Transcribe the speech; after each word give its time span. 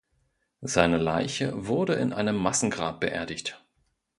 Seine 0.63 0.97
Leiche 0.97 1.67
wurde 1.67 1.93
in 1.93 2.11
einem 2.11 2.35
Massengrab 2.35 2.99
beerdigt. 3.01 3.61